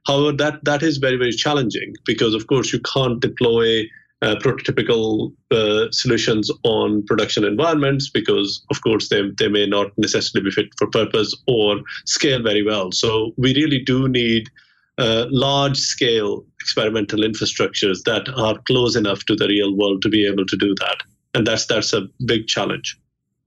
However, 0.07 0.35
that 0.37 0.63
that 0.63 0.83
is 0.83 0.97
very 0.97 1.17
very 1.17 1.31
challenging 1.31 1.93
because 2.05 2.33
of 2.33 2.47
course 2.47 2.71
you 2.73 2.79
can't 2.81 3.19
deploy 3.19 3.83
uh, 4.21 4.35
prototypical 4.35 5.33
uh, 5.51 5.91
solutions 5.91 6.49
on 6.63 7.03
production 7.05 7.43
environments 7.43 8.09
because 8.09 8.63
of 8.71 8.81
course 8.81 9.09
they, 9.09 9.21
they 9.37 9.49
may 9.49 9.65
not 9.65 9.87
necessarily 9.97 10.49
be 10.49 10.51
fit 10.51 10.67
for 10.77 10.87
purpose 10.87 11.35
or 11.47 11.81
scale 12.05 12.41
very 12.41 12.63
well. 12.63 12.91
So 12.91 13.33
we 13.37 13.53
really 13.53 13.79
do 13.83 14.07
need 14.07 14.49
uh, 14.97 15.25
large 15.29 15.77
scale 15.77 16.45
experimental 16.61 17.19
infrastructures 17.19 18.03
that 18.03 18.29
are 18.37 18.57
close 18.65 18.95
enough 18.95 19.25
to 19.25 19.35
the 19.35 19.47
real 19.47 19.75
world 19.75 20.01
to 20.01 20.09
be 20.09 20.25
able 20.25 20.45
to 20.45 20.55
do 20.55 20.73
that 20.79 21.03
and 21.35 21.45
that's 21.45 21.65
that's 21.65 21.93
a 21.93 22.07
big 22.25 22.47
challenge. 22.47 22.97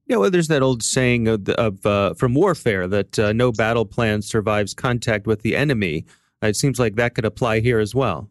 Yeah, 0.07 0.17
well, 0.17 0.31
there's 0.31 0.49
that 0.49 0.63
old 0.63 0.83
saying 0.83 1.29
of, 1.29 1.49
of 1.51 1.85
uh, 1.85 2.15
from 2.15 2.35
warfare 2.35 2.87
that 2.89 3.19
uh, 3.19 3.33
no 3.33 3.53
battle 3.53 3.85
plan 3.85 4.23
survives 4.23 4.73
contact 4.73 5.27
with 5.27 5.43
the 5.43 5.57
enemy. 5.57 6.07
It 6.43 6.57
seems 6.57 6.79
like 6.79 6.97
that 6.97 7.15
could 7.15 7.25
apply 7.25 7.61
here 7.61 7.79
as 7.79 7.95
well. 7.95 8.31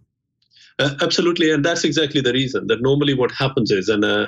Uh, 0.80 0.92
absolutely, 1.02 1.50
and 1.50 1.66
that's 1.66 1.84
exactly 1.84 2.22
the 2.22 2.32
reason 2.34 2.68
that 2.68 2.84
normally 2.84 3.16
what 3.16 3.32
happens 3.32 3.72
is, 3.72 3.90
and 3.90 4.06
uh, 4.06 4.28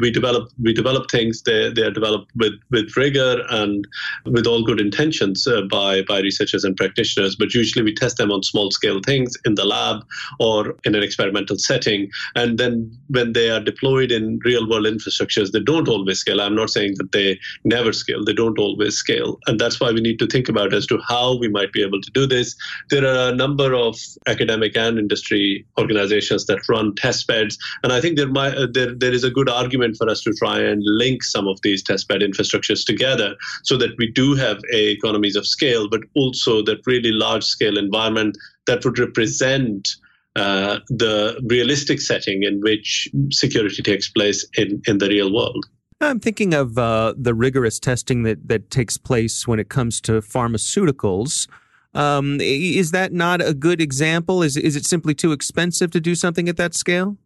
we 0.00 0.12
develop 0.12 0.48
we 0.62 0.72
develop 0.72 1.10
things. 1.10 1.42
They 1.42 1.72
they 1.72 1.82
are 1.82 1.90
developed 1.90 2.30
with 2.36 2.52
with 2.70 2.96
rigor 2.96 3.42
and 3.50 3.84
with 4.24 4.46
all 4.46 4.62
good 4.62 4.80
intentions 4.80 5.44
uh, 5.48 5.62
by 5.62 6.02
by 6.02 6.20
researchers 6.20 6.62
and 6.62 6.76
practitioners. 6.76 7.34
But 7.34 7.52
usually 7.52 7.84
we 7.84 7.94
test 7.94 8.16
them 8.16 8.30
on 8.30 8.44
small 8.44 8.70
scale 8.70 9.00
things 9.04 9.36
in 9.44 9.56
the 9.56 9.64
lab 9.64 10.04
or 10.38 10.76
in 10.84 10.94
an 10.94 11.02
experimental 11.02 11.58
setting, 11.58 12.10
and 12.36 12.58
then 12.58 12.96
when 13.08 13.32
they 13.32 13.50
are 13.50 13.60
deployed 13.60 14.12
in 14.12 14.38
real 14.44 14.70
world 14.70 14.86
infrastructures, 14.86 15.50
they 15.50 15.60
don't 15.60 15.88
always 15.88 16.20
scale. 16.20 16.40
I'm 16.40 16.54
not 16.54 16.70
saying 16.70 16.94
that 16.98 17.10
they 17.10 17.40
never 17.64 17.92
scale. 17.92 18.24
They 18.24 18.34
don't 18.34 18.60
always 18.60 18.94
scale, 18.94 19.40
and 19.48 19.58
that's 19.58 19.80
why 19.80 19.90
we 19.90 20.00
need 20.00 20.20
to 20.20 20.28
think 20.28 20.48
about 20.48 20.72
as 20.72 20.86
to 20.86 21.00
how 21.08 21.36
we 21.38 21.48
might 21.48 21.72
be 21.72 21.82
able 21.82 22.00
to 22.00 22.10
do 22.12 22.24
this. 22.24 22.54
There 22.88 23.04
are 23.04 23.32
a 23.32 23.34
number 23.34 23.74
of 23.74 23.98
academic 24.28 24.76
and 24.76 24.96
industry 24.96 25.66
organizations 25.88 26.46
that 26.46 26.68
run 26.68 26.94
test 26.96 27.26
beds. 27.26 27.58
And 27.82 27.92
I 27.92 28.00
think 28.00 28.16
there, 28.16 28.28
might, 28.28 28.54
uh, 28.54 28.66
there, 28.72 28.94
there 28.94 29.12
is 29.12 29.24
a 29.24 29.30
good 29.30 29.48
argument 29.48 29.96
for 29.96 30.08
us 30.08 30.20
to 30.22 30.32
try 30.32 30.60
and 30.60 30.82
link 30.84 31.22
some 31.22 31.48
of 31.48 31.58
these 31.62 31.82
test 31.82 32.08
bed 32.08 32.20
infrastructures 32.20 32.84
together 32.84 33.34
so 33.64 33.76
that 33.78 33.90
we 33.98 34.10
do 34.10 34.34
have 34.34 34.58
economies 34.72 35.36
of 35.36 35.46
scale, 35.46 35.88
but 35.88 36.00
also 36.14 36.62
that 36.62 36.78
really 36.86 37.12
large 37.12 37.44
scale 37.44 37.78
environment 37.78 38.36
that 38.66 38.84
would 38.84 38.98
represent 38.98 39.88
uh, 40.36 40.78
the 40.88 41.40
realistic 41.48 42.00
setting 42.00 42.42
in 42.42 42.60
which 42.60 43.08
security 43.30 43.82
takes 43.82 44.08
place 44.08 44.46
in, 44.56 44.80
in 44.86 44.98
the 44.98 45.08
real 45.08 45.32
world. 45.32 45.64
I'm 46.00 46.20
thinking 46.20 46.54
of 46.54 46.78
uh, 46.78 47.14
the 47.16 47.34
rigorous 47.34 47.80
testing 47.80 48.22
that, 48.22 48.46
that 48.46 48.70
takes 48.70 48.96
place 48.98 49.48
when 49.48 49.58
it 49.58 49.68
comes 49.68 50.00
to 50.02 50.20
pharmaceuticals. 50.20 51.48
Um, 51.94 52.38
is 52.40 52.90
that 52.90 53.12
not 53.12 53.40
a 53.40 53.54
good 53.54 53.80
example? 53.80 54.42
Is 54.42 54.56
is 54.56 54.76
it 54.76 54.84
simply 54.84 55.14
too 55.14 55.32
expensive 55.32 55.90
to 55.92 56.00
do 56.00 56.14
something 56.14 56.48
at 56.48 56.56
that 56.56 56.74
scale? 56.74 57.16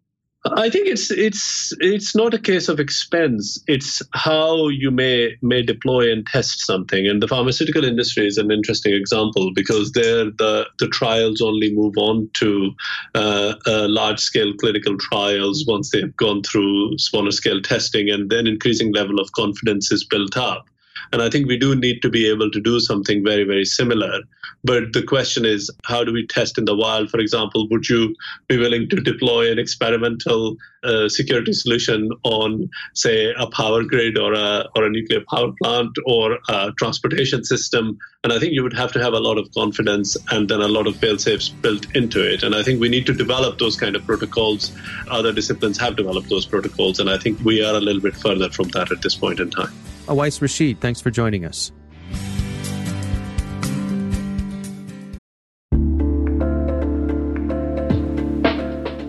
I 0.44 0.70
think 0.70 0.88
it's 0.88 1.10
it's 1.12 1.72
it's 1.78 2.16
not 2.16 2.34
a 2.34 2.38
case 2.38 2.68
of 2.68 2.80
expense. 2.80 3.62
It's 3.68 4.02
how 4.12 4.68
you 4.68 4.90
may 4.90 5.36
may 5.40 5.62
deploy 5.62 6.10
and 6.10 6.26
test 6.26 6.66
something. 6.66 7.06
And 7.06 7.22
the 7.22 7.28
pharmaceutical 7.28 7.84
industry 7.84 8.26
is 8.26 8.38
an 8.38 8.50
interesting 8.50 8.92
example 8.92 9.52
because 9.54 9.92
there 9.92 10.24
the 10.24 10.66
the 10.80 10.88
trials 10.88 11.40
only 11.40 11.72
move 11.72 11.94
on 11.96 12.28
to 12.34 12.72
uh, 13.14 13.54
uh, 13.66 13.86
large 13.88 14.18
scale 14.18 14.52
clinical 14.54 14.96
trials 14.98 15.64
once 15.68 15.90
they've 15.90 16.16
gone 16.16 16.42
through 16.42 16.98
smaller 16.98 17.30
scale 17.30 17.62
testing, 17.62 18.10
and 18.10 18.28
then 18.28 18.48
increasing 18.48 18.92
level 18.92 19.20
of 19.20 19.30
confidence 19.32 19.92
is 19.92 20.04
built 20.04 20.36
up. 20.36 20.64
And 21.12 21.20
I 21.20 21.28
think 21.28 21.46
we 21.46 21.58
do 21.58 21.74
need 21.74 22.00
to 22.02 22.08
be 22.08 22.28
able 22.28 22.50
to 22.50 22.60
do 22.60 22.80
something 22.80 23.22
very, 23.22 23.44
very 23.44 23.66
similar. 23.66 24.20
But 24.64 24.92
the 24.92 25.02
question 25.02 25.44
is, 25.44 25.70
how 25.84 26.04
do 26.04 26.12
we 26.12 26.26
test 26.26 26.56
in 26.56 26.64
the 26.64 26.76
wild? 26.76 27.10
For 27.10 27.18
example, 27.18 27.68
would 27.70 27.88
you 27.88 28.14
be 28.48 28.56
willing 28.56 28.88
to 28.90 28.96
deploy 28.96 29.50
an 29.50 29.58
experimental 29.58 30.56
uh, 30.84 31.08
security 31.08 31.52
solution 31.52 32.10
on, 32.22 32.70
say, 32.94 33.34
a 33.36 33.46
power 33.48 33.82
grid 33.82 34.16
or 34.16 34.32
a, 34.32 34.68
or 34.76 34.84
a 34.84 34.90
nuclear 34.90 35.20
power 35.28 35.52
plant 35.60 35.90
or 36.06 36.38
a 36.48 36.72
transportation 36.78 37.44
system? 37.44 37.98
And 38.24 38.32
I 38.32 38.38
think 38.38 38.52
you 38.52 38.62
would 38.62 38.76
have 38.76 38.92
to 38.92 39.02
have 39.02 39.12
a 39.12 39.20
lot 39.20 39.36
of 39.36 39.52
confidence 39.52 40.16
and 40.30 40.48
then 40.48 40.60
a 40.60 40.68
lot 40.68 40.86
of 40.86 40.96
fail 40.96 41.18
safes 41.18 41.48
built 41.48 41.94
into 41.94 42.20
it. 42.22 42.42
And 42.42 42.54
I 42.54 42.62
think 42.62 42.80
we 42.80 42.88
need 42.88 43.04
to 43.06 43.12
develop 43.12 43.58
those 43.58 43.76
kind 43.76 43.96
of 43.96 44.06
protocols. 44.06 44.72
Other 45.08 45.32
disciplines 45.32 45.76
have 45.78 45.96
developed 45.96 46.30
those 46.30 46.46
protocols. 46.46 47.00
And 47.00 47.10
I 47.10 47.18
think 47.18 47.40
we 47.44 47.64
are 47.64 47.74
a 47.74 47.80
little 47.80 48.00
bit 48.00 48.14
further 48.16 48.48
from 48.48 48.68
that 48.68 48.92
at 48.92 49.02
this 49.02 49.16
point 49.16 49.40
in 49.40 49.50
time. 49.50 49.72
Awais 50.12 50.42
Rashid, 50.42 50.78
thanks 50.78 51.00
for 51.00 51.10
joining 51.10 51.46
us. 51.46 51.72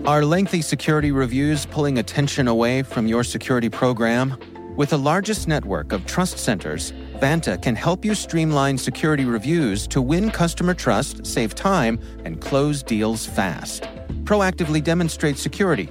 Are 0.06 0.24
lengthy 0.24 0.62
security 0.62 1.12
reviews 1.12 1.66
pulling 1.66 1.98
attention 1.98 2.48
away 2.48 2.82
from 2.82 3.06
your 3.06 3.22
security 3.22 3.68
program? 3.68 4.38
With 4.78 4.90
the 4.90 4.98
largest 4.98 5.46
network 5.46 5.92
of 5.92 6.06
trust 6.06 6.38
centers, 6.38 6.92
Vanta 7.20 7.60
can 7.60 7.76
help 7.76 8.02
you 8.02 8.14
streamline 8.14 8.78
security 8.78 9.26
reviews 9.26 9.86
to 9.88 10.00
win 10.00 10.30
customer 10.30 10.72
trust, 10.72 11.26
save 11.26 11.54
time, 11.54 11.98
and 12.24 12.40
close 12.40 12.82
deals 12.82 13.26
fast. 13.26 13.82
Proactively 14.24 14.82
demonstrate 14.82 15.36
security 15.36 15.90